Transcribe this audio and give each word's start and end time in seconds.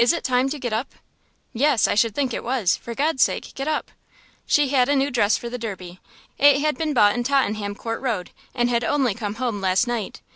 "Is 0.00 0.12
it 0.12 0.24
time 0.24 0.48
to 0.48 0.58
get 0.58 0.72
up?" 0.72 0.96
"Yes, 1.52 1.86
I 1.86 1.94
should 1.94 2.12
think 2.12 2.34
it 2.34 2.42
was. 2.42 2.74
For 2.74 2.92
God's 2.92 3.22
sake, 3.22 3.54
get 3.54 3.68
up." 3.68 3.92
She 4.48 4.70
had 4.70 4.88
a 4.88 4.96
new 4.96 5.12
dress 5.12 5.36
for 5.38 5.48
the 5.48 5.58
Derby. 5.58 6.00
It 6.38 6.58
had 6.58 6.76
been 6.76 6.92
bought 6.92 7.14
in 7.14 7.22
Tottenham 7.22 7.76
Court 7.76 8.00
Road, 8.00 8.30
and 8.52 8.68
had 8.68 8.82
only 8.82 9.14
come 9.14 9.36
home 9.36 9.60
last 9.60 9.86
night. 9.86 10.20